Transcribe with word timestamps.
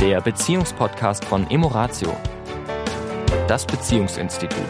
der 0.00 0.22
Beziehungspodcast 0.22 1.26
von 1.26 1.50
Emoratio, 1.50 2.16
das 3.46 3.66
Beziehungsinstitut. 3.66 4.64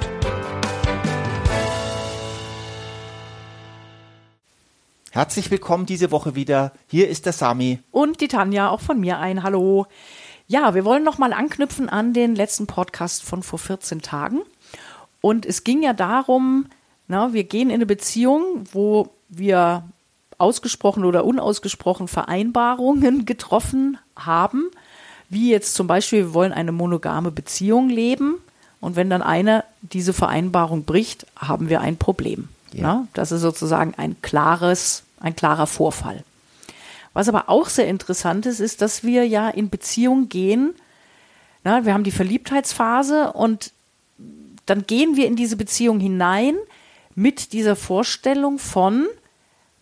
Herzlich 5.13 5.53
willkommen 5.53 5.87
diese 5.87 6.11
Woche 6.11 6.35
wieder. 6.35 6.73
Hier 6.89 7.09
ist 7.09 7.27
der 7.27 7.33
Sami. 7.33 7.79
Und 7.93 8.21
die 8.21 8.27
Tanja, 8.27 8.71
auch 8.71 8.81
von 8.81 8.99
mir 8.99 9.21
ein 9.21 9.45
Hallo. 9.45 9.87
Ja, 10.49 10.75
wir 10.75 10.85
wollen 10.85 11.05
nochmal 11.05 11.33
anknüpfen 11.33 11.89
an 11.89 12.13
den 12.13 12.35
letzten 12.35 12.67
Podcast 12.67 13.23
von 13.23 13.45
vor 13.45 13.61
14 13.61 14.03
Tagen. 14.03 14.41
Und 15.21 15.47
es 15.47 15.63
ging 15.63 15.85
ja 15.85 15.93
darum, 15.93 16.67
na, 17.07 17.33
wir 17.33 17.45
gehen 17.45 17.69
in 17.69 17.77
eine 17.77 17.87
Beziehung, 17.87 18.65
wo 18.73 19.11
wir 19.29 19.85
ausgesprochen 20.39 21.05
oder 21.05 21.25
unausgesprochen 21.25 22.09
Vereinbarungen 22.09 23.27
getroffen 23.27 23.97
haben, 24.17 24.73
wie 25.31 25.51
jetzt 25.51 25.75
zum 25.75 25.87
Beispiel, 25.87 26.19
wir 26.27 26.35
wollen 26.35 26.53
eine 26.53 26.73
monogame 26.73 27.31
Beziehung 27.31 27.89
leben 27.89 28.35
und 28.81 28.97
wenn 28.97 29.09
dann 29.09 29.23
einer 29.23 29.65
diese 29.81 30.13
Vereinbarung 30.13 30.85
bricht, 30.85 31.25
haben 31.37 31.69
wir 31.69 31.81
ein 31.81 31.97
Problem. 31.97 32.49
Ja. 32.73 32.83
Na, 32.83 33.09
das 33.15 33.33
ist 33.33 33.41
sozusagen 33.41 33.95
ein 33.97 34.17
klares, 34.23 35.05
ein 35.21 35.37
klarer 35.37 35.67
Vorfall. 35.67 36.25
Was 37.13 37.29
aber 37.29 37.49
auch 37.49 37.69
sehr 37.69 37.89
interessant 37.89 38.47
ist, 38.47 38.61
ist, 38.61 38.83
dass 38.83 39.05
wir 39.05 39.27
ja 39.27 39.49
in 39.49 39.71
Beziehung 39.71 40.29
gehen. 40.29 40.75
Na, 41.65 41.85
wir 41.85 41.95
haben 41.95 42.05
die 42.05 42.11
Verliebtheitsphase 42.11 43.33
und 43.33 43.73
dann 44.67 44.87
gehen 44.87 45.17
wir 45.17 45.27
in 45.27 45.37
diese 45.37 45.57
Beziehung 45.57 46.01
hinein 46.01 46.57
mit 47.15 47.53
dieser 47.53 47.77
Vorstellung 47.77 48.59
von 48.59 49.07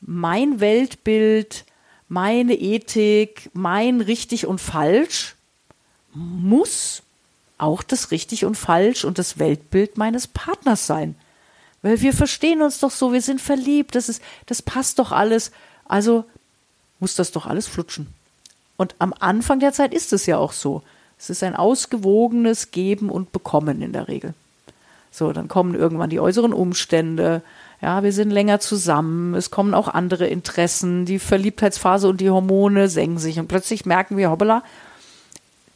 mein 0.00 0.60
Weltbild, 0.60 1.64
meine 2.08 2.54
Ethik, 2.54 3.50
mein 3.52 4.00
richtig 4.00 4.46
und 4.46 4.60
falsch 4.60 5.36
muss 6.18 7.02
auch 7.58 7.82
das 7.82 8.10
richtig 8.10 8.44
und 8.44 8.56
falsch 8.56 9.04
und 9.04 9.18
das 9.18 9.38
Weltbild 9.38 9.98
meines 9.98 10.26
Partners 10.26 10.86
sein. 10.86 11.14
Weil 11.82 12.00
wir 12.00 12.12
verstehen 12.12 12.62
uns 12.62 12.80
doch 12.80 12.90
so, 12.90 13.12
wir 13.12 13.22
sind 13.22 13.40
verliebt, 13.40 13.94
das 13.94 14.08
ist, 14.08 14.22
das 14.46 14.62
passt 14.62 14.98
doch 14.98 15.12
alles. 15.12 15.52
Also 15.86 16.24
muss 17.00 17.14
das 17.14 17.32
doch 17.32 17.46
alles 17.46 17.68
flutschen. 17.68 18.08
Und 18.76 18.94
am 18.98 19.14
Anfang 19.18 19.60
der 19.60 19.72
Zeit 19.72 19.94
ist 19.94 20.12
es 20.12 20.26
ja 20.26 20.38
auch 20.38 20.52
so. 20.52 20.82
Es 21.18 21.30
ist 21.30 21.42
ein 21.42 21.56
ausgewogenes 21.56 22.70
Geben 22.70 23.10
und 23.10 23.32
Bekommen 23.32 23.82
in 23.82 23.92
der 23.92 24.08
Regel. 24.08 24.34
So, 25.10 25.32
dann 25.32 25.48
kommen 25.48 25.74
irgendwann 25.74 26.10
die 26.10 26.20
äußeren 26.20 26.52
Umstände. 26.52 27.42
Ja, 27.80 28.02
wir 28.02 28.12
sind 28.12 28.30
länger 28.30 28.60
zusammen. 28.60 29.34
Es 29.34 29.50
kommen 29.50 29.74
auch 29.74 29.88
andere 29.88 30.26
Interessen. 30.26 31.06
Die 31.06 31.18
Verliebtheitsphase 31.18 32.08
und 32.08 32.20
die 32.20 32.30
Hormone 32.30 32.88
senken 32.88 33.18
sich. 33.18 33.38
Und 33.38 33.48
plötzlich 33.48 33.86
merken 33.86 34.16
wir, 34.16 34.30
hoppala, 34.30 34.62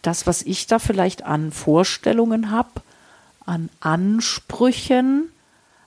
das, 0.02 0.26
was 0.26 0.42
ich 0.42 0.66
da 0.66 0.78
vielleicht 0.78 1.24
an 1.24 1.52
Vorstellungen 1.52 2.50
habe, 2.50 2.82
an 3.46 3.70
Ansprüchen, 3.80 5.30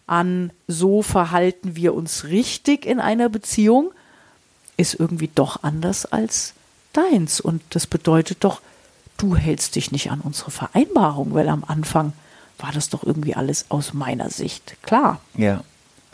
an 0.07 0.51
so 0.67 1.01
verhalten 1.01 1.75
wir 1.75 1.93
uns 1.93 2.25
richtig 2.25 2.85
in 2.85 2.99
einer 2.99 3.29
Beziehung, 3.29 3.91
ist 4.77 4.93
irgendwie 4.93 5.29
doch 5.33 5.63
anders 5.63 6.05
als 6.05 6.53
deins. 6.93 7.39
Und 7.39 7.61
das 7.69 7.87
bedeutet 7.87 8.43
doch, 8.43 8.61
du 9.17 9.35
hältst 9.35 9.75
dich 9.75 9.91
nicht 9.91 10.11
an 10.11 10.21
unsere 10.21 10.51
Vereinbarung, 10.51 11.33
weil 11.33 11.49
am 11.49 11.63
Anfang 11.65 12.13
war 12.57 12.71
das 12.71 12.89
doch 12.89 13.03
irgendwie 13.03 13.35
alles 13.35 13.65
aus 13.69 13.93
meiner 13.93 14.29
Sicht 14.29 14.77
klar. 14.81 15.19
Ja, 15.35 15.63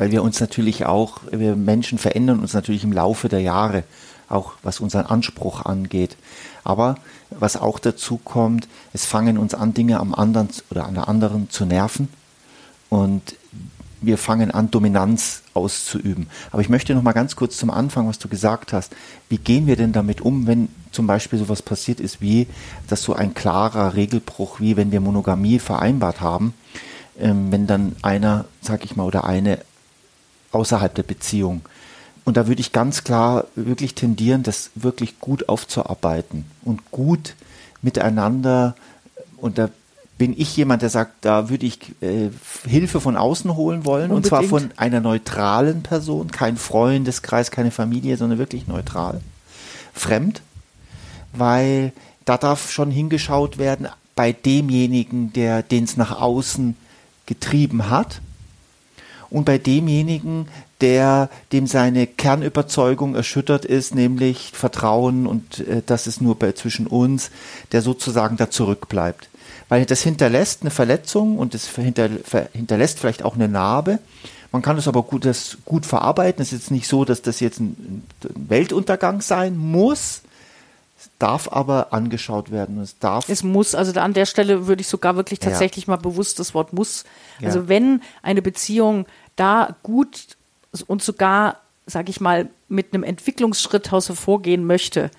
weil 0.01 0.11
wir 0.11 0.23
uns 0.23 0.39
natürlich 0.39 0.87
auch, 0.87 1.19
wir 1.29 1.55
Menschen 1.55 1.99
verändern 1.99 2.39
uns 2.39 2.55
natürlich 2.55 2.83
im 2.83 2.91
Laufe 2.91 3.29
der 3.29 3.41
Jahre, 3.41 3.83
auch 4.29 4.53
was 4.63 4.79
unseren 4.79 5.05
Anspruch 5.05 5.63
angeht. 5.63 6.17
Aber 6.63 6.95
was 7.29 7.55
auch 7.55 7.77
dazu 7.77 8.17
kommt, 8.17 8.67
es 8.93 9.05
fangen 9.05 9.37
uns 9.37 9.53
an, 9.53 9.75
Dinge 9.75 9.99
am 9.99 10.15
anderen 10.15 10.49
oder 10.71 10.87
an 10.87 10.95
der 10.95 11.07
anderen 11.07 11.51
zu 11.51 11.67
nerven. 11.67 12.09
Und 12.89 13.35
wir 14.01 14.17
fangen 14.17 14.49
an, 14.49 14.71
Dominanz 14.71 15.43
auszuüben. 15.53 16.25
Aber 16.49 16.63
ich 16.63 16.69
möchte 16.69 16.95
noch 16.95 17.03
mal 17.03 17.11
ganz 17.11 17.35
kurz 17.35 17.57
zum 17.57 17.69
Anfang, 17.69 18.07
was 18.07 18.17
du 18.17 18.27
gesagt 18.27 18.73
hast. 18.73 18.95
Wie 19.29 19.37
gehen 19.37 19.67
wir 19.67 19.75
denn 19.75 19.91
damit 19.91 20.19
um, 20.19 20.47
wenn 20.47 20.69
zum 20.91 21.05
Beispiel 21.05 21.37
sowas 21.37 21.61
passiert 21.61 21.99
ist, 21.99 22.21
wie, 22.21 22.47
dass 22.87 23.03
so 23.03 23.13
ein 23.13 23.35
klarer 23.35 23.93
Regelbruch, 23.93 24.59
wie 24.59 24.77
wenn 24.77 24.91
wir 24.91 24.99
Monogamie 24.99 25.59
vereinbart 25.59 26.21
haben, 26.21 26.55
ähm, 27.19 27.51
wenn 27.51 27.67
dann 27.67 27.95
einer, 28.01 28.45
sag 28.61 28.83
ich 28.83 28.95
mal, 28.95 29.03
oder 29.03 29.25
eine 29.25 29.59
außerhalb 30.51 30.93
der 30.93 31.03
Beziehung. 31.03 31.61
Und 32.23 32.37
da 32.37 32.47
würde 32.47 32.61
ich 32.61 32.71
ganz 32.71 33.03
klar 33.03 33.45
wirklich 33.55 33.95
tendieren, 33.95 34.43
das 34.43 34.71
wirklich 34.75 35.19
gut 35.19 35.49
aufzuarbeiten 35.49 36.45
und 36.63 36.91
gut 36.91 37.35
miteinander 37.81 38.75
und 39.37 39.57
da 39.57 39.69
bin 40.17 40.39
ich 40.39 40.55
jemand, 40.55 40.83
der 40.83 40.91
sagt, 40.91 41.25
da 41.25 41.49
würde 41.49 41.65
ich 41.65 41.79
äh, 41.99 42.29
Hilfe 42.67 43.01
von 43.01 43.17
außen 43.17 43.55
holen 43.55 43.85
wollen. 43.85 44.11
Unbedingt. 44.11 44.17
Und 44.17 44.27
zwar 44.27 44.43
von 44.43 44.69
einer 44.77 44.99
neutralen 44.99 45.81
Person, 45.81 46.29
kein 46.29 46.57
Freundeskreis, 46.57 47.49
keine 47.49 47.71
Familie, 47.71 48.17
sondern 48.17 48.37
wirklich 48.37 48.67
neutral. 48.67 49.19
Fremd. 49.95 50.43
Weil 51.33 51.91
da 52.25 52.37
darf 52.37 52.71
schon 52.71 52.91
hingeschaut 52.91 53.57
werden 53.57 53.87
bei 54.15 54.31
demjenigen, 54.31 55.33
der 55.33 55.63
den 55.63 55.85
es 55.85 55.97
nach 55.97 56.21
außen 56.21 56.75
getrieben 57.25 57.89
hat. 57.89 58.21
Und 59.31 59.45
bei 59.45 59.57
demjenigen, 59.57 60.47
der 60.81 61.29
dem 61.51 61.65
seine 61.65 62.05
Kernüberzeugung 62.05 63.15
erschüttert 63.15 63.65
ist, 63.65 63.95
nämlich 63.95 64.51
Vertrauen 64.53 65.25
und 65.25 65.59
äh, 65.67 65.81
das 65.85 66.05
ist 66.05 66.21
nur 66.21 66.37
bei, 66.37 66.51
zwischen 66.51 66.85
uns, 66.85 67.31
der 67.71 67.81
sozusagen 67.81 68.37
da 68.37 68.49
zurückbleibt 68.49 69.29
weil 69.71 69.85
das 69.85 70.01
hinterlässt 70.01 70.63
eine 70.63 70.69
Verletzung 70.69 71.37
und 71.37 71.55
es 71.55 71.69
hinter, 71.69 72.09
hinterlässt 72.51 72.99
vielleicht 72.99 73.23
auch 73.23 73.35
eine 73.35 73.47
Narbe. 73.47 73.99
Man 74.51 74.61
kann 74.61 74.77
es 74.77 74.85
aber 74.85 75.03
gut, 75.03 75.23
das 75.23 75.59
gut 75.63 75.85
verarbeiten. 75.85 76.41
Es 76.41 76.51
ist 76.51 76.63
jetzt 76.63 76.71
nicht 76.71 76.89
so, 76.89 77.05
dass 77.05 77.21
das 77.21 77.39
jetzt 77.39 77.61
ein, 77.61 78.03
ein 78.25 78.49
Weltuntergang 78.49 79.21
sein 79.21 79.55
muss. 79.55 80.23
Es 80.99 81.09
darf 81.19 81.47
aber 81.49 81.93
angeschaut 81.93 82.51
werden. 82.51 82.81
Es 82.81 82.99
darf. 82.99 83.29
Es 83.29 83.43
muss, 83.43 83.73
also 83.73 83.97
an 83.97 84.13
der 84.13 84.25
Stelle 84.25 84.67
würde 84.67 84.81
ich 84.81 84.89
sogar 84.89 85.15
wirklich 85.15 85.39
tatsächlich 85.39 85.87
ja. 85.87 85.91
mal 85.91 86.01
bewusst 86.01 86.39
das 86.39 86.53
Wort 86.53 86.73
muss. 86.73 87.05
Also 87.41 87.59
ja. 87.59 87.67
wenn 87.69 88.01
eine 88.23 88.41
Beziehung 88.41 89.05
da 89.35 89.75
gut 89.83 90.37
und 90.87 91.01
sogar, 91.01 91.57
sage 91.85 92.09
ich 92.09 92.21
mal, 92.21 92.49
mit 92.67 92.93
einem 92.93 93.03
Entwicklungsschritt 93.03 93.91
hervorgehen 93.91 94.65
möchte, 94.65 95.11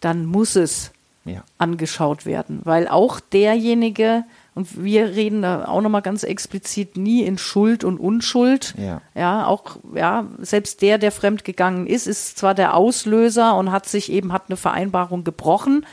dann 0.00 0.26
muss 0.26 0.56
es 0.56 0.92
ja. 1.24 1.42
angeschaut 1.58 2.26
werden. 2.26 2.60
Weil 2.64 2.88
auch 2.88 3.20
derjenige, 3.20 4.24
und 4.54 4.82
wir 4.82 5.08
reden 5.08 5.42
da 5.42 5.66
auch 5.66 5.80
nochmal 5.80 6.02
ganz 6.02 6.22
explizit 6.22 6.96
nie 6.96 7.22
in 7.22 7.38
Schuld 7.38 7.84
und 7.84 7.98
Unschuld. 7.98 8.74
Ja. 8.78 9.02
ja, 9.14 9.46
auch, 9.46 9.78
ja, 9.94 10.26
selbst 10.38 10.82
der, 10.82 10.98
der 10.98 11.12
fremdgegangen 11.12 11.86
ist, 11.86 12.06
ist 12.06 12.38
zwar 12.38 12.54
der 12.54 12.74
Auslöser 12.74 13.56
und 13.56 13.70
hat 13.70 13.86
sich 13.86 14.10
eben, 14.10 14.32
hat 14.32 14.44
eine 14.48 14.56
Vereinbarung 14.56 15.24
gebrochen, 15.24 15.84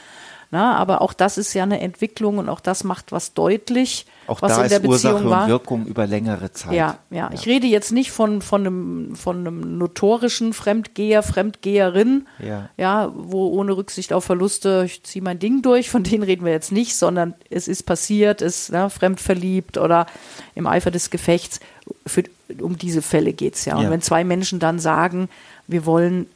na, 0.53 0.75
aber 0.75 1.01
auch 1.01 1.13
das 1.13 1.39
ist 1.39 1.55
ja 1.55 1.63
eine 1.63 1.81
Entwicklung 1.81 2.37
und 2.37 2.47
auch 2.47 2.59
das 2.59 2.83
macht 2.83 3.11
was 3.11 3.33
deutlich, 3.33 4.05
auch 4.27 4.39
was 4.43 4.55
da 4.55 4.61
in 4.61 4.69
der 4.69 4.77
ist 4.77 4.87
Beziehung 4.87 5.13
Ursache 5.13 5.29
war. 5.31 5.43
und 5.45 5.49
Wirkung 5.49 5.85
über 5.87 6.05
längere 6.05 6.51
Zeit. 6.51 6.73
Ja, 6.73 6.99
ja, 7.09 7.17
ja, 7.17 7.29
Ich 7.33 7.47
rede 7.47 7.65
jetzt 7.65 7.91
nicht 7.91 8.11
von, 8.11 8.43
von, 8.43 8.61
einem, 8.61 9.15
von 9.15 9.37
einem 9.39 9.79
notorischen 9.79 10.53
Fremdgeher, 10.53 11.23
Fremdgeherin, 11.23 12.27
ja. 12.37 12.69
ja, 12.77 13.11
wo 13.15 13.47
ohne 13.47 13.75
Rücksicht 13.75 14.13
auf 14.13 14.25
Verluste, 14.25 14.83
ich 14.85 15.01
ziehe 15.01 15.23
mein 15.23 15.39
Ding 15.39 15.63
durch, 15.63 15.89
von 15.89 16.03
denen 16.03 16.21
reden 16.21 16.45
wir 16.45 16.51
jetzt 16.51 16.71
nicht, 16.71 16.95
sondern 16.95 17.33
es 17.49 17.67
ist 17.67 17.87
passiert, 17.87 18.43
ist 18.43 18.71
ne, 18.71 18.91
fremdverliebt 18.91 19.79
oder 19.79 20.05
im 20.53 20.67
Eifer 20.67 20.91
des 20.91 21.09
Gefechts. 21.09 21.61
Für, 22.05 22.25
um 22.61 22.77
diese 22.77 23.01
Fälle 23.01 23.33
geht 23.33 23.55
es 23.55 23.65
ja. 23.65 23.75
Und 23.75 23.85
ja. 23.85 23.89
wenn 23.89 24.03
zwei 24.03 24.23
Menschen 24.23 24.59
dann 24.59 24.77
sagen, 24.77 25.29
wir 25.65 25.87
wollen 25.87 26.27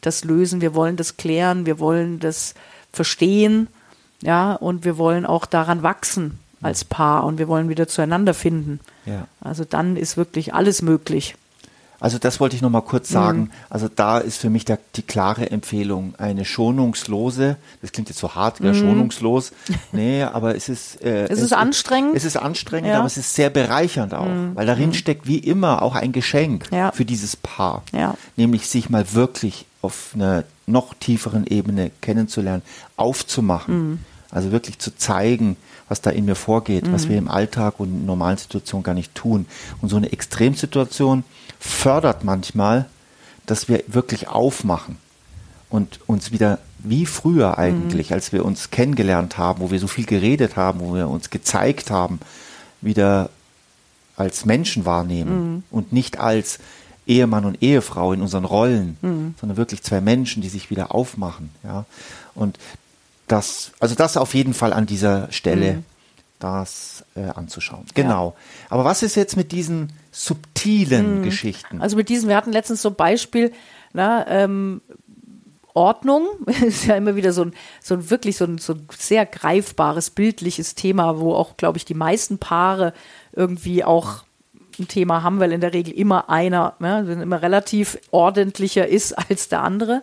das 0.00 0.22
lösen, 0.22 0.60
wir 0.60 0.76
wollen 0.76 0.96
das 0.96 1.16
klären, 1.16 1.66
wir 1.66 1.80
wollen 1.80 2.20
das 2.20 2.54
verstehen, 2.94 3.68
ja, 4.22 4.54
und 4.54 4.84
wir 4.84 4.96
wollen 4.96 5.26
auch 5.26 5.46
daran 5.46 5.82
wachsen 5.82 6.38
als 6.62 6.84
Paar 6.84 7.24
und 7.24 7.38
wir 7.38 7.46
wollen 7.46 7.68
wieder 7.68 7.88
zueinander 7.88 8.32
finden. 8.32 8.80
Ja. 9.04 9.28
Also 9.40 9.64
dann 9.64 9.96
ist 9.96 10.16
wirklich 10.16 10.54
alles 10.54 10.80
möglich. 10.80 11.36
Also 12.04 12.18
das 12.18 12.38
wollte 12.38 12.54
ich 12.54 12.60
noch 12.60 12.68
mal 12.68 12.82
kurz 12.82 13.08
sagen. 13.08 13.44
Mhm. 13.44 13.50
Also 13.70 13.88
da 13.88 14.18
ist 14.18 14.36
für 14.36 14.50
mich 14.50 14.66
der, 14.66 14.78
die 14.94 15.00
klare 15.00 15.50
Empfehlung 15.50 16.14
eine 16.18 16.44
schonungslose. 16.44 17.56
Das 17.80 17.92
klingt 17.92 18.10
jetzt 18.10 18.18
so 18.18 18.34
hart, 18.34 18.60
ja, 18.60 18.74
mhm. 18.74 18.78
schonungslos. 18.78 19.52
Nee, 19.92 20.22
aber 20.22 20.54
es 20.54 20.68
ist. 20.68 21.02
Äh, 21.02 21.24
es 21.24 21.38
ist 21.38 21.44
es, 21.46 21.52
anstrengend. 21.54 22.14
Es 22.14 22.26
ist 22.26 22.36
anstrengend, 22.36 22.90
ja. 22.90 22.98
aber 22.98 23.06
es 23.06 23.16
ist 23.16 23.34
sehr 23.34 23.48
bereichernd 23.48 24.12
auch, 24.12 24.26
mhm. 24.26 24.54
weil 24.54 24.66
darin 24.66 24.90
mhm. 24.90 24.94
steckt 24.94 25.26
wie 25.26 25.38
immer 25.38 25.80
auch 25.80 25.94
ein 25.94 26.12
Geschenk 26.12 26.68
ja. 26.70 26.92
für 26.92 27.06
dieses 27.06 27.36
Paar, 27.36 27.82
ja. 27.94 28.14
nämlich 28.36 28.66
sich 28.68 28.90
mal 28.90 29.14
wirklich 29.14 29.64
auf 29.80 30.10
einer 30.14 30.44
noch 30.66 30.92
tieferen 30.92 31.46
Ebene 31.46 31.90
kennenzulernen, 32.02 32.60
aufzumachen. 32.96 33.78
Mhm. 33.78 33.98
Also 34.30 34.52
wirklich 34.52 34.78
zu 34.78 34.94
zeigen, 34.94 35.56
was 35.88 36.02
da 36.02 36.10
in 36.10 36.26
mir 36.26 36.34
vorgeht, 36.34 36.86
mhm. 36.86 36.92
was 36.92 37.08
wir 37.08 37.16
im 37.16 37.28
Alltag 37.28 37.78
und 37.78 37.88
in 37.88 38.04
normalen 38.04 38.36
Situationen 38.36 38.82
gar 38.82 38.94
nicht 38.94 39.14
tun. 39.14 39.46
Und 39.80 39.88
so 39.88 39.96
eine 39.96 40.12
Extremsituation 40.12 41.24
fördert 41.64 42.24
manchmal, 42.24 42.86
dass 43.46 43.68
wir 43.68 43.82
wirklich 43.86 44.28
aufmachen 44.28 44.98
und 45.70 46.00
uns 46.06 46.30
wieder 46.30 46.58
wie 46.78 47.06
früher 47.06 47.58
eigentlich, 47.58 48.12
als 48.12 48.32
wir 48.32 48.44
uns 48.44 48.70
kennengelernt 48.70 49.38
haben, 49.38 49.60
wo 49.60 49.70
wir 49.70 49.80
so 49.80 49.86
viel 49.86 50.04
geredet 50.04 50.56
haben, 50.56 50.80
wo 50.80 50.94
wir 50.94 51.08
uns 51.08 51.30
gezeigt 51.30 51.90
haben, 51.90 52.20
wieder 52.82 53.30
als 54.16 54.44
Menschen 54.44 54.84
wahrnehmen 54.84 55.64
und 55.70 55.92
nicht 55.92 56.18
als 56.18 56.58
Ehemann 57.06 57.44
und 57.44 57.62
Ehefrau 57.62 58.12
in 58.12 58.20
unseren 58.20 58.44
Rollen, 58.44 58.98
sondern 59.40 59.56
wirklich 59.56 59.82
zwei 59.82 60.00
Menschen, 60.00 60.42
die 60.42 60.48
sich 60.48 60.70
wieder 60.70 60.94
aufmachen. 60.94 61.50
Ja? 61.64 61.86
Und 62.34 62.58
das, 63.26 63.72
also 63.80 63.94
das 63.94 64.16
auf 64.16 64.34
jeden 64.34 64.52
Fall 64.54 64.72
an 64.74 64.86
dieser 64.86 65.32
Stelle, 65.32 65.82
das 66.38 67.04
äh, 67.16 67.22
anzuschauen. 67.22 67.86
Genau. 67.94 68.34
Aber 68.68 68.84
was 68.84 69.02
ist 69.02 69.14
jetzt 69.14 69.36
mit 69.36 69.52
diesen 69.52 69.92
subtilen 70.10 71.22
Geschichten? 71.22 71.80
Also 71.80 71.96
mit 71.96 72.08
diesem, 72.08 72.28
wir 72.28 72.36
hatten 72.36 72.52
letztens 72.52 72.82
so 72.82 72.90
ein 72.90 72.94
Beispiel, 72.94 73.52
na, 73.92 74.26
ähm, 74.28 74.80
Ordnung 75.74 76.28
ist 76.64 76.86
ja 76.86 76.96
immer 76.96 77.16
wieder 77.16 77.32
so 77.32 77.42
ein, 77.42 77.54
so 77.80 77.94
ein 77.94 78.10
wirklich 78.10 78.36
so 78.36 78.44
ein, 78.44 78.58
so 78.58 78.74
ein 78.74 78.86
sehr 78.96 79.26
greifbares, 79.26 80.10
bildliches 80.10 80.74
Thema, 80.74 81.18
wo 81.18 81.34
auch, 81.34 81.56
glaube 81.56 81.78
ich, 81.78 81.84
die 81.84 81.94
meisten 81.94 82.38
Paare 82.38 82.94
irgendwie 83.32 83.84
auch 83.84 84.24
ein 84.78 84.88
Thema 84.88 85.22
haben, 85.22 85.38
weil 85.40 85.52
in 85.52 85.60
der 85.60 85.72
Regel 85.72 85.94
immer 85.94 86.30
einer, 86.30 86.74
ne, 86.78 87.18
immer 87.22 87.42
relativ 87.42 87.98
ordentlicher 88.10 88.86
ist 88.88 89.12
als 89.30 89.48
der 89.48 89.62
andere. 89.62 90.02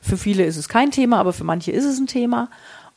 Für 0.00 0.16
viele 0.16 0.44
ist 0.44 0.56
es 0.56 0.68
kein 0.68 0.90
Thema, 0.90 1.18
aber 1.18 1.32
für 1.32 1.44
manche 1.44 1.72
ist 1.72 1.84
es 1.84 1.98
ein 1.98 2.06
Thema. 2.06 2.48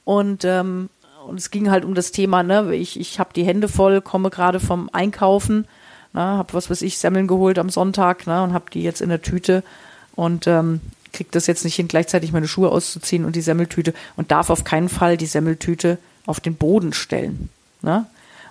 Und, 0.03 0.45
ähm, 0.45 0.89
und 1.31 1.37
es 1.39 1.49
ging 1.49 1.71
halt 1.71 1.85
um 1.85 1.95
das 1.95 2.11
Thema, 2.11 2.43
ne, 2.43 2.75
ich, 2.75 2.99
ich 2.99 3.19
habe 3.19 3.31
die 3.33 3.45
Hände 3.45 3.69
voll, 3.69 4.01
komme 4.01 4.29
gerade 4.29 4.59
vom 4.59 4.89
Einkaufen, 4.91 5.65
ne, 6.13 6.21
habe 6.21 6.53
was 6.53 6.69
weiß 6.69 6.81
ich, 6.81 6.97
Semmeln 6.97 7.27
geholt 7.27 7.57
am 7.57 7.69
Sonntag 7.69 8.27
ne, 8.27 8.43
und 8.43 8.53
habe 8.53 8.69
die 8.71 8.83
jetzt 8.83 9.01
in 9.01 9.09
der 9.09 9.21
Tüte 9.21 9.63
und 10.13 10.45
ähm, 10.45 10.81
kriege 11.13 11.29
das 11.31 11.47
jetzt 11.47 11.63
nicht 11.63 11.75
hin, 11.75 11.87
gleichzeitig 11.87 12.33
meine 12.33 12.49
Schuhe 12.49 12.69
auszuziehen 12.69 13.23
und 13.23 13.35
die 13.35 13.41
Semmeltüte 13.41 13.93
und 14.17 14.31
darf 14.31 14.49
auf 14.49 14.65
keinen 14.65 14.89
Fall 14.89 15.15
die 15.15 15.25
Semmeltüte 15.25 15.97
auf 16.25 16.41
den 16.41 16.55
Boden 16.55 16.93
stellen. 16.93 17.49
Ne? 17.81 18.05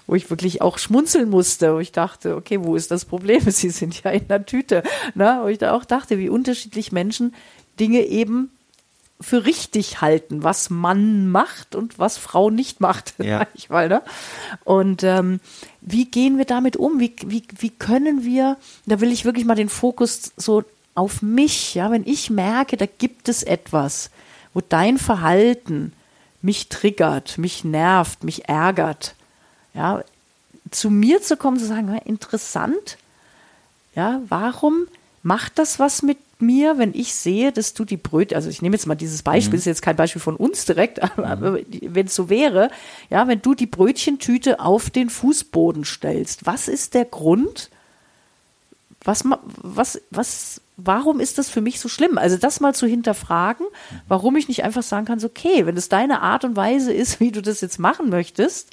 Wo 0.06 0.14
ich 0.14 0.30
wirklich 0.30 0.62
auch 0.62 0.78
schmunzeln 0.78 1.28
musste, 1.28 1.74
wo 1.74 1.78
ich 1.78 1.92
dachte, 1.92 2.34
okay, 2.34 2.60
wo 2.62 2.76
ist 2.76 2.90
das 2.90 3.04
Problem? 3.04 3.42
Sie 3.50 3.70
sind 3.70 4.02
ja 4.02 4.10
in 4.10 4.26
der 4.28 4.46
Tüte. 4.46 4.82
Ne? 5.14 5.40
Wo 5.42 5.48
ich 5.48 5.58
da 5.58 5.72
auch 5.72 5.84
dachte, 5.84 6.18
wie 6.18 6.28
unterschiedlich 6.28 6.92
Menschen 6.92 7.34
Dinge 7.78 8.00
eben 8.00 8.50
für 9.20 9.44
richtig 9.44 10.00
halten, 10.00 10.42
was 10.42 10.70
Mann 10.70 11.28
macht 11.28 11.74
und 11.74 11.98
was 11.98 12.16
Frau 12.16 12.50
nicht 12.50 12.80
macht, 12.80 13.14
Ja. 13.22 13.46
ich 13.54 13.68
mal. 13.68 13.88
Ne? 13.88 14.02
Und 14.64 15.02
ähm, 15.02 15.40
wie 15.80 16.06
gehen 16.06 16.38
wir 16.38 16.46
damit 16.46 16.76
um? 16.76 17.00
Wie, 17.00 17.14
wie, 17.26 17.42
wie 17.58 17.70
können 17.70 18.24
wir, 18.24 18.56
da 18.86 19.00
will 19.00 19.12
ich 19.12 19.24
wirklich 19.24 19.44
mal 19.44 19.54
den 19.56 19.68
Fokus 19.68 20.32
so 20.36 20.64
auf 20.94 21.22
mich, 21.22 21.74
ja, 21.74 21.90
wenn 21.90 22.06
ich 22.06 22.30
merke, 22.30 22.76
da 22.76 22.86
gibt 22.86 23.28
es 23.28 23.42
etwas, 23.42 24.10
wo 24.54 24.60
dein 24.60 24.98
Verhalten 24.98 25.92
mich 26.42 26.68
triggert, 26.68 27.38
mich 27.38 27.64
nervt, 27.64 28.24
mich 28.24 28.48
ärgert, 28.48 29.14
ja, 29.74 30.02
zu 30.70 30.90
mir 30.90 31.20
zu 31.22 31.36
kommen, 31.36 31.58
zu 31.58 31.66
sagen, 31.66 31.96
interessant, 32.04 32.96
ja, 33.94 34.20
warum 34.28 34.86
macht 35.22 35.58
das 35.58 35.78
was 35.78 36.02
mit 36.02 36.18
mir, 36.40 36.78
wenn 36.78 36.94
ich 36.94 37.14
sehe, 37.14 37.52
dass 37.52 37.74
du 37.74 37.84
die 37.84 37.96
Brötchen, 37.96 38.36
also 38.36 38.48
ich 38.48 38.62
nehme 38.62 38.76
jetzt 38.76 38.86
mal 38.86 38.94
dieses 38.94 39.22
Beispiel, 39.22 39.58
ist 39.58 39.64
jetzt 39.64 39.82
kein 39.82 39.96
Beispiel 39.96 40.20
von 40.20 40.36
uns 40.36 40.64
direkt, 40.64 41.02
aber, 41.18 41.26
aber 41.26 41.58
wenn 41.82 42.06
es 42.06 42.14
so 42.14 42.28
wäre, 42.28 42.70
ja, 43.08 43.28
wenn 43.28 43.42
du 43.42 43.54
die 43.54 43.66
Brötchentüte 43.66 44.60
auf 44.60 44.90
den 44.90 45.10
Fußboden 45.10 45.84
stellst, 45.84 46.46
was 46.46 46.68
ist 46.68 46.94
der 46.94 47.04
Grund, 47.04 47.70
was, 49.02 49.24
was, 49.62 50.00
was, 50.10 50.60
warum 50.76 51.20
ist 51.20 51.38
das 51.38 51.48
für 51.48 51.60
mich 51.60 51.80
so 51.80 51.88
schlimm? 51.88 52.18
Also 52.18 52.36
das 52.36 52.60
mal 52.60 52.74
zu 52.74 52.86
hinterfragen, 52.86 53.66
warum 54.08 54.36
ich 54.36 54.48
nicht 54.48 54.64
einfach 54.64 54.82
sagen 54.82 55.06
kann, 55.06 55.18
so, 55.18 55.28
okay, 55.28 55.66
wenn 55.66 55.76
es 55.76 55.88
deine 55.88 56.20
Art 56.20 56.44
und 56.44 56.56
Weise 56.56 56.92
ist, 56.92 57.20
wie 57.20 57.32
du 57.32 57.42
das 57.42 57.60
jetzt 57.60 57.78
machen 57.78 58.10
möchtest, 58.10 58.70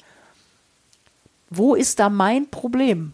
wo 1.50 1.74
ist 1.74 1.98
da 1.98 2.10
mein 2.10 2.48
Problem? 2.50 3.12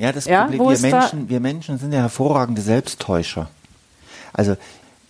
Ja, 0.00 0.12
das 0.12 0.24
Ja, 0.24 0.42
Problem, 0.44 0.60
wir 0.60 0.72
ist 0.72 0.84
da- 0.84 0.98
Menschen, 1.00 1.28
wir 1.28 1.40
Menschen 1.40 1.78
sind 1.78 1.92
ja 1.92 2.00
hervorragende 2.00 2.62
Selbsttäuscher. 2.62 3.48
Also 4.32 4.56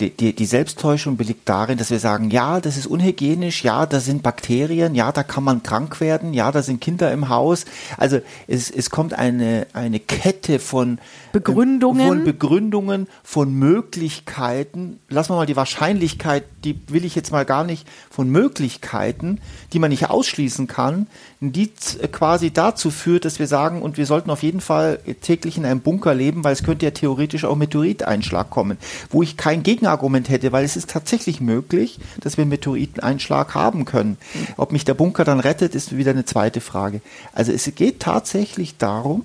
die, 0.00 0.10
die, 0.10 0.34
die 0.34 0.46
Selbsttäuschung 0.46 1.16
belegt 1.16 1.48
darin, 1.48 1.78
dass 1.78 1.90
wir 1.90 2.00
sagen, 2.00 2.30
ja, 2.30 2.60
das 2.60 2.76
ist 2.76 2.86
unhygienisch, 2.86 3.62
ja, 3.62 3.86
da 3.86 4.00
sind 4.00 4.22
Bakterien, 4.22 4.94
ja, 4.94 5.12
da 5.12 5.22
kann 5.22 5.44
man 5.44 5.62
krank 5.62 6.00
werden, 6.00 6.32
ja, 6.34 6.50
da 6.50 6.62
sind 6.62 6.80
Kinder 6.80 7.12
im 7.12 7.28
Haus. 7.28 7.66
Also 7.96 8.20
es, 8.46 8.70
es 8.70 8.90
kommt 8.90 9.12
eine, 9.14 9.66
eine 9.72 10.00
Kette 10.00 10.58
von 10.58 10.98
Begründungen. 11.32 12.08
von 12.08 12.24
Begründungen, 12.24 13.06
von 13.22 13.52
Möglichkeiten. 13.52 14.98
Lassen 15.08 15.32
wir 15.32 15.36
mal 15.36 15.46
die 15.46 15.56
Wahrscheinlichkeit, 15.56 16.44
die 16.64 16.80
will 16.88 17.04
ich 17.04 17.14
jetzt 17.14 17.30
mal 17.30 17.44
gar 17.44 17.64
nicht, 17.64 17.86
von 18.10 18.28
Möglichkeiten, 18.28 19.38
die 19.72 19.78
man 19.78 19.90
nicht 19.90 20.10
ausschließen 20.10 20.66
kann, 20.66 21.06
die 21.40 21.74
z- 21.74 22.12
quasi 22.12 22.50
dazu 22.50 22.90
führt, 22.90 23.24
dass 23.24 23.38
wir 23.38 23.46
sagen, 23.46 23.82
und 23.82 23.96
wir 23.96 24.06
sollten 24.06 24.30
auf 24.30 24.42
jeden 24.42 24.60
Fall 24.60 24.98
täglich 25.22 25.56
in 25.56 25.64
einem 25.64 25.80
Bunker 25.80 26.14
leben, 26.14 26.44
weil 26.44 26.52
es 26.52 26.62
könnte 26.62 26.86
ja 26.86 26.90
theoretisch 26.90 27.44
auch 27.44 27.56
Meteoriteinschlag 27.56 28.50
kommen, 28.50 28.76
wo 29.10 29.22
ich 29.22 29.36
kein 29.36 29.62
Gegenargument 29.90 30.28
hätte, 30.28 30.52
weil 30.52 30.64
es 30.64 30.76
ist 30.76 30.90
tatsächlich 30.90 31.40
möglich, 31.40 31.98
dass 32.20 32.36
wir 32.36 32.42
einen 32.42 32.50
Meteoriteneinschlag 32.50 33.54
haben 33.54 33.84
können. 33.84 34.16
Ob 34.56 34.72
mich 34.72 34.84
der 34.84 34.94
Bunker 34.94 35.24
dann 35.24 35.40
rettet, 35.40 35.74
ist 35.74 35.96
wieder 35.96 36.12
eine 36.12 36.24
zweite 36.24 36.60
Frage. 36.60 37.00
Also 37.32 37.52
es 37.52 37.70
geht 37.74 38.00
tatsächlich 38.00 38.76
darum, 38.78 39.24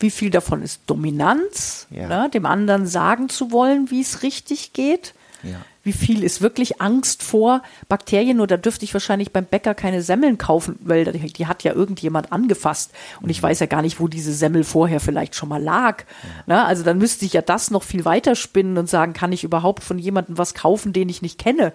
Wie 0.00 0.10
viel 0.10 0.30
davon 0.30 0.62
ist 0.62 0.80
Dominanz, 0.86 1.86
Ja. 1.90 2.08
ne, 2.08 2.30
dem 2.30 2.44
anderen 2.44 2.86
sagen 2.86 3.28
zu 3.28 3.52
wollen, 3.52 3.90
wie 3.90 4.00
es 4.00 4.22
richtig 4.24 4.72
geht? 4.72 5.14
Ja. 5.42 5.56
Wie 5.82 5.92
viel 5.92 6.22
ist 6.22 6.40
wirklich 6.40 6.80
Angst 6.80 7.22
vor 7.22 7.62
Bakterien? 7.88 8.40
Oder 8.40 8.56
dürfte 8.58 8.84
ich 8.84 8.92
wahrscheinlich 8.94 9.32
beim 9.32 9.44
Bäcker 9.46 9.74
keine 9.74 10.00
Semmeln 10.02 10.38
kaufen, 10.38 10.78
weil 10.80 11.04
die, 11.04 11.46
hat 11.46 11.64
ja 11.64 11.72
irgendjemand 11.72 12.30
angefasst. 12.32 12.92
Und 13.18 13.24
Mhm. 13.24 13.30
ich 13.30 13.42
weiß 13.42 13.58
ja 13.60 13.66
gar 13.66 13.82
nicht, 13.82 13.98
wo 13.98 14.06
diese 14.08 14.32
Semmel 14.32 14.62
vorher 14.64 15.00
vielleicht 15.00 15.34
schon 15.34 15.48
mal 15.48 15.62
lag. 15.62 16.04
Ne? 16.46 16.64
Also 16.64 16.84
dann 16.84 16.98
müsste 16.98 17.24
ich 17.24 17.32
ja 17.32 17.42
das 17.42 17.70
noch 17.70 17.82
viel 17.82 18.04
weiter 18.04 18.36
spinnen 18.36 18.78
und 18.78 18.88
sagen, 18.88 19.12
kann 19.12 19.32
ich 19.32 19.42
überhaupt 19.44 19.82
von 19.82 19.98
jemandem 19.98 20.38
was 20.38 20.54
kaufen, 20.54 20.92
den 20.92 21.08
ich 21.08 21.20
nicht 21.22 21.38
kenne? 21.38 21.72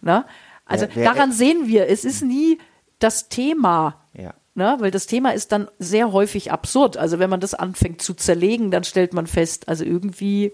Ne? 0.00 0.24
Also 0.66 0.86
wer- 0.94 1.04
daran 1.04 1.30
sehen 1.30 1.68
wir, 1.68 1.88
es 1.88 2.04
ist 2.04 2.22
nie 2.22 2.58
das 2.98 3.28
Thema. 3.28 4.00
Ja. 4.14 4.34
Ne? 4.56 4.76
Weil 4.80 4.90
das 4.90 5.06
Thema 5.06 5.30
ist 5.34 5.52
dann 5.52 5.68
sehr 5.78 6.12
häufig 6.12 6.50
absurd. 6.52 6.96
Also 6.96 7.18
wenn 7.18 7.30
man 7.30 7.40
das 7.40 7.54
anfängt 7.54 8.02
zu 8.02 8.14
zerlegen, 8.14 8.70
dann 8.70 8.82
stellt 8.84 9.12
man 9.12 9.26
fest, 9.26 9.68
also 9.68 9.84
irgendwie 9.84 10.52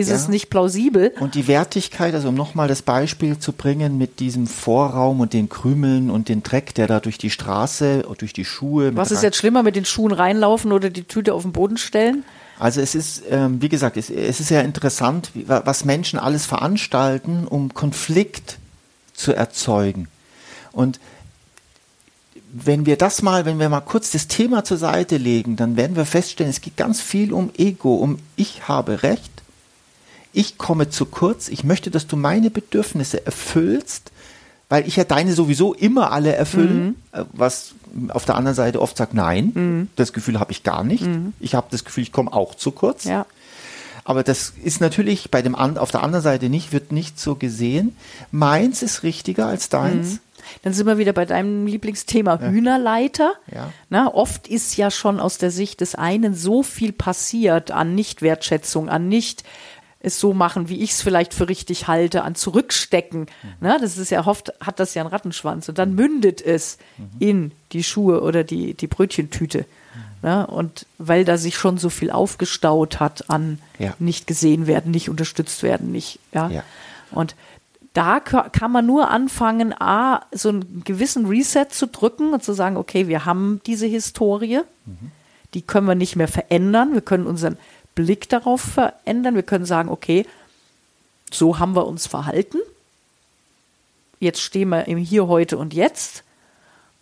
ist 0.00 0.08
Ja. 0.08 0.16
es 0.16 0.28
nicht 0.28 0.50
plausibel. 0.50 1.12
Und 1.20 1.34
die 1.34 1.46
Wertigkeit, 1.46 2.14
also 2.14 2.28
um 2.30 2.34
nochmal 2.34 2.66
das 2.68 2.82
Beispiel 2.82 3.38
zu 3.38 3.52
bringen 3.52 3.96
mit 3.98 4.18
diesem 4.20 4.46
Vorraum 4.48 5.20
und 5.20 5.32
den 5.32 5.48
Krümeln 5.48 6.10
und 6.10 6.28
den 6.28 6.42
Dreck, 6.42 6.74
der 6.74 6.86
da 6.88 6.98
durch 7.00 7.18
die 7.18 7.30
Straße, 7.30 8.04
und 8.06 8.20
durch 8.22 8.32
die 8.32 8.44
Schuhe. 8.44 8.96
Was 8.96 9.10
ist 9.12 9.22
jetzt 9.22 9.36
schlimmer, 9.36 9.62
mit 9.62 9.76
den 9.76 9.84
Schuhen 9.84 10.12
reinlaufen 10.12 10.72
oder 10.72 10.90
die 10.90 11.04
Tüte 11.04 11.34
auf 11.34 11.42
den 11.42 11.52
Boden 11.52 11.76
stellen? 11.76 12.24
Also 12.58 12.80
es 12.80 12.94
ist, 12.94 13.22
ähm, 13.30 13.62
wie 13.62 13.68
gesagt, 13.70 13.96
es, 13.96 14.10
es 14.10 14.40
ist 14.40 14.50
ja 14.50 14.60
interessant, 14.60 15.30
wie, 15.34 15.48
wa- 15.48 15.62
was 15.64 15.84
Menschen 15.84 16.18
alles 16.18 16.44
veranstalten, 16.44 17.46
um 17.48 17.72
Konflikt 17.72 18.58
zu 19.14 19.32
erzeugen. 19.32 20.08
Und 20.72 21.00
wenn 22.52 22.84
wir 22.84 22.96
das 22.96 23.22
mal, 23.22 23.44
wenn 23.46 23.58
wir 23.60 23.68
mal 23.68 23.80
kurz 23.80 24.10
das 24.10 24.26
Thema 24.26 24.64
zur 24.64 24.76
Seite 24.76 25.16
legen, 25.16 25.56
dann 25.56 25.76
werden 25.76 25.94
wir 25.96 26.04
feststellen, 26.04 26.50
es 26.50 26.60
geht 26.60 26.76
ganz 26.76 27.00
viel 27.00 27.32
um 27.32 27.50
Ego, 27.56 27.94
um 27.94 28.18
ich 28.36 28.66
habe 28.68 29.02
Recht, 29.04 29.30
ich 30.32 30.58
komme 30.58 30.90
zu 30.90 31.06
kurz, 31.06 31.48
ich 31.48 31.64
möchte, 31.64 31.90
dass 31.90 32.06
du 32.06 32.16
meine 32.16 32.50
Bedürfnisse 32.50 33.24
erfüllst, 33.26 34.12
weil 34.68 34.86
ich 34.86 34.96
ja 34.96 35.04
deine 35.04 35.32
sowieso 35.32 35.74
immer 35.74 36.12
alle 36.12 36.34
erfüllen, 36.34 36.96
äh, 37.12 37.24
was 37.32 37.74
auf 38.08 38.24
der 38.24 38.36
anderen 38.36 38.54
Seite 38.54 38.80
oft 38.80 38.96
sagt, 38.96 39.14
nein, 39.14 39.88
das 39.96 40.12
Gefühl 40.12 40.38
habe 40.38 40.52
ich 40.52 40.62
gar 40.62 40.84
nicht. 40.84 41.04
Ich 41.40 41.56
habe 41.56 41.66
das 41.70 41.84
Gefühl, 41.84 42.04
ich 42.04 42.12
komme 42.12 42.32
auch 42.32 42.54
zu 42.54 42.70
kurz. 42.70 43.04
Ja. 43.04 43.26
Aber 44.04 44.22
das 44.22 44.54
ist 44.62 44.80
natürlich 44.80 45.30
bei 45.30 45.42
dem 45.42 45.54
auf 45.54 45.90
der 45.90 46.02
anderen 46.02 46.22
Seite 46.22 46.48
nicht, 46.48 46.72
wird 46.72 46.92
nicht 46.92 47.18
so 47.20 47.34
gesehen. 47.34 47.96
Meins 48.30 48.82
ist 48.82 49.02
richtiger 49.02 49.46
als 49.46 49.68
deins. 49.68 50.20
Dann 50.62 50.72
sind 50.72 50.86
wir 50.86 50.98
wieder 50.98 51.12
bei 51.12 51.26
deinem 51.26 51.66
Lieblingsthema 51.66 52.40
Hühnerleiter. 52.40 53.32
Ja. 53.52 53.72
Na, 53.88 54.12
oft 54.12 54.48
ist 54.48 54.76
ja 54.76 54.90
schon 54.90 55.20
aus 55.20 55.38
der 55.38 55.50
Sicht 55.50 55.80
des 55.80 55.94
einen 55.94 56.34
so 56.34 56.62
viel 56.62 56.92
passiert 56.92 57.70
an 57.70 57.94
Nichtwertschätzung, 57.94 58.88
an 58.88 59.08
nicht 59.08 59.44
es 60.02 60.18
so 60.18 60.32
machen, 60.32 60.68
wie 60.68 60.80
ich 60.80 60.92
es 60.92 61.02
vielleicht 61.02 61.34
für 61.34 61.48
richtig 61.48 61.86
halte, 61.86 62.22
an 62.24 62.34
Zurückstecken. 62.34 63.26
Na, 63.60 63.78
das 63.78 63.98
ist 63.98 64.10
ja 64.10 64.26
oft, 64.26 64.52
hat 64.60 64.80
das 64.80 64.94
ja 64.94 65.02
einen 65.02 65.10
Rattenschwanz. 65.10 65.68
Und 65.68 65.78
dann 65.78 65.94
mündet 65.94 66.40
es 66.40 66.78
in 67.18 67.52
die 67.72 67.82
Schuhe 67.84 68.22
oder 68.22 68.42
die, 68.42 68.72
die 68.74 68.86
Brötchentüte. 68.86 69.66
Na, 70.22 70.44
und 70.44 70.86
weil 70.98 71.24
da 71.24 71.36
sich 71.38 71.56
schon 71.56 71.78
so 71.78 71.88
viel 71.90 72.10
aufgestaut 72.10 73.00
hat 73.00 73.28
an 73.30 73.58
Ja. 73.78 73.94
nicht 73.98 74.26
gesehen 74.26 74.66
werden, 74.66 74.90
nicht 74.90 75.08
unterstützt 75.10 75.62
werden, 75.62 75.92
nicht, 75.92 76.18
ja. 76.32 76.48
Ja. 76.50 76.62
Und 77.10 77.34
da 77.94 78.20
ka- 78.20 78.48
kann 78.50 78.70
man 78.70 78.86
nur 78.86 79.10
anfangen, 79.10 79.74
A, 79.78 80.22
so 80.32 80.50
einen 80.50 80.82
gewissen 80.84 81.26
Reset 81.26 81.66
zu 81.70 81.86
drücken 81.88 82.32
und 82.32 82.42
zu 82.44 82.52
sagen, 82.52 82.76
okay, 82.76 83.08
wir 83.08 83.24
haben 83.24 83.60
diese 83.66 83.86
Historie, 83.86 84.60
die 85.54 85.62
können 85.62 85.86
wir 85.88 85.94
nicht 85.96 86.16
mehr 86.16 86.28
verändern, 86.28 86.92
wir 86.94 87.00
können 87.00 87.26
unseren 87.26 87.56
Blick 88.04 88.28
darauf 88.28 88.60
verändern, 88.60 89.34
wir 89.34 89.42
können 89.42 89.64
sagen, 89.66 89.88
okay, 89.88 90.26
so 91.30 91.58
haben 91.58 91.74
wir 91.76 91.86
uns 91.86 92.06
verhalten. 92.06 92.58
jetzt 94.18 94.40
stehen 94.40 94.68
wir 94.70 94.86
im 94.88 94.98
Hier, 94.98 95.28
heute 95.28 95.58
und 95.58 95.74
jetzt. 95.74 96.24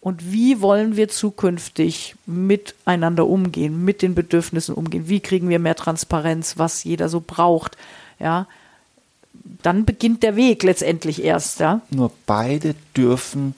Und 0.00 0.32
wie 0.32 0.60
wollen 0.60 0.96
wir 0.96 1.08
zukünftig 1.08 2.14
miteinander 2.26 3.26
umgehen, 3.26 3.84
mit 3.84 4.02
den 4.02 4.14
Bedürfnissen 4.14 4.74
umgehen? 4.74 5.08
Wie 5.08 5.20
kriegen 5.20 5.48
wir 5.48 5.58
mehr 5.58 5.74
Transparenz, 5.74 6.56
was 6.56 6.84
jeder 6.84 7.08
so 7.08 7.22
braucht? 7.24 7.76
Ja, 8.20 8.46
dann 9.62 9.84
beginnt 9.84 10.22
der 10.22 10.36
Weg 10.36 10.62
letztendlich 10.62 11.22
erst. 11.24 11.60
Ja, 11.60 11.80
Nur 11.90 12.12
beide 12.26 12.74
dürfen 12.96 13.54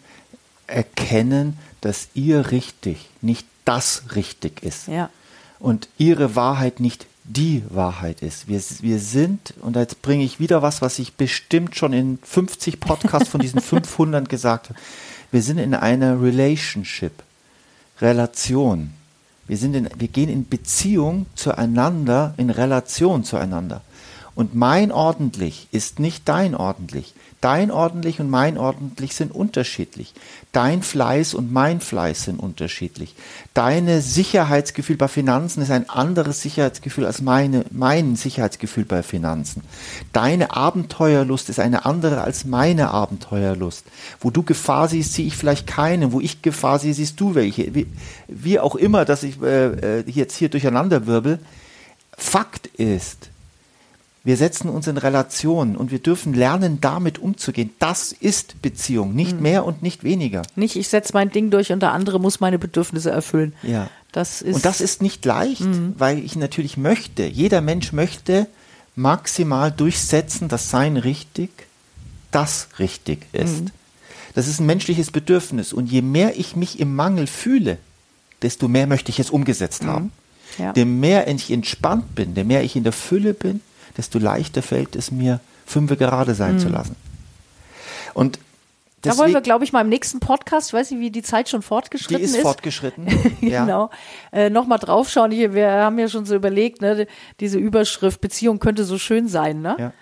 erkennen, 0.66 1.59
dass 1.80 2.09
ihr 2.14 2.50
richtig 2.52 3.09
nicht 3.23 3.47
das 3.64 4.14
richtig 4.14 4.62
ist. 4.62 4.87
ja, 4.88 5.11
und 5.59 5.88
ihre 5.99 6.37
Wahrheit 6.37 6.80
nicht 6.80 7.06
die 7.24 7.62
Wahrheit 7.68 8.22
ist. 8.22 8.48
Wir, 8.48 8.60
wir 8.80 8.98
sind, 8.98 9.54
und 9.60 9.76
jetzt 9.76 10.02
bringe 10.02 10.24
ich 10.24 10.40
wieder 10.40 10.62
was, 10.62 10.82
was 10.82 10.98
ich 10.98 11.14
bestimmt 11.14 11.76
schon 11.76 11.92
in 11.92 12.18
50 12.22 12.80
Podcasts 12.80 13.28
von 13.28 13.40
diesen 13.40 13.60
500 13.60 14.28
gesagt 14.28 14.70
habe, 14.70 14.78
wir 15.30 15.42
sind 15.42 15.58
in 15.58 15.74
einer 15.74 16.20
Relationship, 16.20 17.12
Relation. 18.00 18.92
Wir, 19.46 19.56
sind 19.56 19.74
in, 19.74 19.88
wir 19.96 20.08
gehen 20.08 20.28
in 20.28 20.48
Beziehung 20.48 21.26
zueinander, 21.34 22.34
in 22.36 22.50
Relation 22.50 23.24
zueinander. 23.24 23.82
Und 24.40 24.54
mein 24.54 24.90
ordentlich 24.90 25.68
ist 25.70 25.99
nicht 25.99 26.26
dein 26.26 26.54
ordentlich. 26.54 27.12
Dein 27.42 27.70
ordentlich 27.70 28.20
und 28.20 28.30
mein 28.30 28.56
ordentlich 28.56 29.14
sind 29.14 29.35
unterschiedlich. 29.35 30.14
Dein 30.52 30.82
Fleiß 30.82 31.35
und 31.35 31.52
mein 31.52 31.82
Fleiß 31.82 32.25
sind 32.25 32.40
unterschiedlich. 32.40 33.14
Deine 33.52 34.00
Sicherheitsgefühl 34.00 34.97
bei 34.97 35.09
Finanzen 35.09 35.61
ist 35.61 35.70
ein 35.70 35.90
anderes 35.90 36.40
Sicherheitsgefühl 36.40 37.04
als 37.04 37.20
meine, 37.20 37.66
mein 37.70 38.16
Sicherheitsgefühl 38.16 38.87
bei 38.87 39.02
Finanzen. 39.02 39.62
Deine 40.14 40.56
Abenteuerlust 40.56 41.50
ist 41.50 41.61
eine 41.61 41.85
andere 41.85 42.23
als 42.23 42.47
meine 42.47 42.92
Abenteuerlust. 42.92 43.85
Wo 44.20 44.30
du 44.30 44.42
Gefahr 44.42 44.88
siehst, 44.88 45.12
sehe 45.12 45.26
ich 45.26 45.37
vielleicht 45.37 45.66
keine. 45.66 46.12
Wo 46.12 46.20
ich 46.23 46.40
Gefahr 46.40 46.78
sehe, 46.78 46.94
siehst 46.94 47.20
du 47.20 47.35
welche. 47.35 47.75
Wie, 47.75 47.88
wie 48.26 48.59
auch 48.59 48.75
immer, 48.75 49.04
dass 49.04 49.23
ich 49.23 49.42
äh, 49.42 49.99
äh, 49.99 50.04
jetzt 50.06 50.35
hier 50.35 50.49
durcheinander 50.49 51.06
wirbel. 51.06 51.40
Fakt 52.16 52.68
ist, 52.68 53.28
wir 54.22 54.36
setzen 54.36 54.68
uns 54.68 54.86
in 54.86 54.98
Relation 54.98 55.76
und 55.76 55.90
wir 55.90 55.98
dürfen 55.98 56.34
lernen, 56.34 56.80
damit 56.80 57.18
umzugehen. 57.18 57.70
Das 57.78 58.12
ist 58.12 58.60
Beziehung, 58.60 59.14
nicht 59.14 59.36
Mhm. 59.36 59.42
mehr 59.42 59.64
und 59.64 59.82
nicht 59.82 60.04
weniger. 60.04 60.42
nicht 60.56 60.76
ich 60.76 60.88
setze 60.88 61.12
mein 61.14 61.30
Ding 61.30 61.50
durch 61.50 61.72
und 61.72 61.80
der 61.80 61.92
andere 61.92 62.20
muss 62.20 62.38
meine 62.40 62.58
Bedürfnisse 62.58 63.10
erfüllen. 63.10 63.54
Ja. 63.62 63.88
Das 64.12 64.42
ist, 64.42 64.56
und 64.56 64.64
das 64.64 64.80
ist 64.80 65.00
nicht 65.02 65.24
leicht, 65.24 65.62
Mhm. 65.62 65.94
weil 65.96 66.18
ich 66.18 66.36
natürlich 66.36 66.76
möchte, 66.76 67.24
jeder 67.24 67.60
Mensch 67.60 67.92
möchte 67.92 68.46
maximal 68.96 69.70
durchsetzen, 69.72 70.48
dass 70.48 70.70
sein 70.70 70.96
richtig 70.96 71.50
das 72.30 72.68
richtig 72.78 73.26
ist. 73.32 73.62
Mhm. 73.62 73.66
Das 74.34 74.46
ist 74.46 74.60
ein 74.60 74.66
menschliches 74.66 75.10
Bedürfnis. 75.10 75.72
Und 75.72 75.90
je 75.90 76.02
mehr 76.02 76.38
ich 76.38 76.54
mich 76.56 76.78
im 76.78 76.94
Mangel 76.94 77.26
fühle, 77.26 77.78
desto 78.42 78.68
mehr 78.68 78.86
möchte 78.86 79.10
ich 79.10 79.18
es 79.18 79.30
umgesetzt 79.30 79.84
haben. 79.84 80.12
Mhm. 80.58 80.64
Ja. 80.64 80.72
Je 80.76 80.84
mehr 80.84 81.26
ich 81.28 81.50
entspannt 81.50 82.14
bin, 82.14 82.34
je 82.34 82.44
mehr 82.44 82.62
ich 82.62 82.76
in 82.76 82.84
der 82.84 82.92
Fülle 82.92 83.34
bin, 83.34 83.60
desto 83.97 84.18
leichter 84.18 84.62
fällt 84.62 84.97
es 84.97 85.11
mir, 85.11 85.40
fünfe 85.66 85.97
gerade 85.97 86.35
sein 86.35 86.59
zu 86.59 86.68
lassen. 86.68 86.97
Und 88.14 88.38
Mhm. 88.38 88.42
da 89.02 89.11
wollen 89.11 89.18
wir, 89.18 89.26
deswegen- 89.26 89.42
glaube 89.44 89.64
ich, 89.64 89.73
mal 89.73 89.80
im 89.82 89.88
nächsten 89.88 90.20
Podcast, 90.20 90.68
ich 90.68 90.73
weiß 90.75 90.90
nicht, 90.90 91.00
wie 91.00 91.11
die 91.11 91.23
Zeit 91.23 91.49
schon 91.49 91.61
die 91.61 91.66
fortgeschritten 91.66 92.25
ist 92.25 92.35
ist. 92.37 92.42
fortgeschritten. 92.42 93.06
ja. 93.40 93.64
genau. 93.64 93.90
Äh, 94.32 94.50
Nochmal 94.50 94.78
draufschauen. 94.78 95.32
Ich, 95.32 95.52
wir 95.54 95.70
haben 95.70 95.99
ja 95.99 96.09
schon 96.09 96.26
so 96.26 96.35
überlegt, 96.35 96.80
ne, 96.82 97.06
diese 97.40 97.59
Überschrift, 97.59 98.20
Beziehung 98.20 98.59
könnte 98.59 98.85
so 98.85 98.99
schön 98.99 99.28
sein, 99.28 99.62
ne? 99.62 99.76
Ja. 99.78 99.92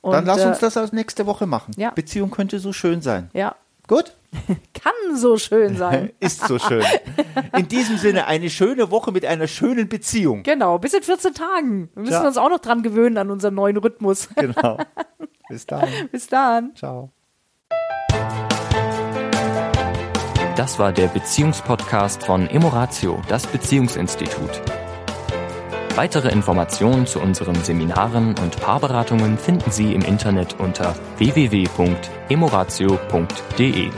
Und, 0.00 0.12
Dann 0.14 0.26
lass 0.26 0.40
äh, 0.42 0.48
uns 0.48 0.58
das 0.58 0.76
als 0.76 0.92
nächste 0.92 1.26
Woche 1.26 1.46
machen. 1.46 1.74
ja. 1.76 1.90
Beziehung 1.90 2.30
könnte 2.30 2.58
so 2.58 2.72
schön 2.72 3.02
sein. 3.02 3.30
Ja, 3.34 3.54
Gut? 3.86 4.14
kann 4.74 4.92
so 5.16 5.36
schön 5.36 5.76
sein. 5.76 6.10
Ist 6.20 6.46
so 6.46 6.58
schön. 6.58 6.84
In 7.56 7.68
diesem 7.68 7.96
Sinne 7.98 8.26
eine 8.26 8.48
schöne 8.50 8.90
Woche 8.90 9.12
mit 9.12 9.24
einer 9.26 9.46
schönen 9.46 9.88
Beziehung. 9.88 10.42
genau, 10.42 10.78
bis 10.78 10.94
in 10.94 11.02
14 11.02 11.34
Tagen. 11.34 11.90
Wir 11.94 12.02
müssen 12.02 12.12
Ja. 12.14 12.26
uns 12.26 12.38
auch 12.38 12.48
noch 12.50 12.58
dran 12.60 12.82
gewöhnen 12.82 13.18
an 13.18 13.30
unseren 13.30 13.54
neuen 13.54 13.76
Rhythmus. 13.76 14.28
Genau. 14.36 14.78
Bis 15.48 15.66
dann. 15.66 15.88
bis 16.10 16.26
dann. 16.28 16.74
Ciao. 16.74 17.10
Das 20.56 20.78
war 20.78 20.92
der 20.92 21.08
Beziehungspodcast 21.08 22.24
von 22.24 22.48
Emoratio, 22.48 23.20
das 23.28 23.46
Beziehungsinstitut. 23.46 24.62
Weitere 25.94 26.30
Informationen 26.30 27.06
zu 27.06 27.20
unseren 27.20 27.54
Seminaren 27.56 28.34
und 28.42 28.58
Paarberatungen 28.60 29.36
finden 29.36 29.70
Sie 29.70 29.92
im 29.94 30.00
Internet 30.02 30.56
unter 30.58 30.94
www.emoratio.de. 31.18 33.90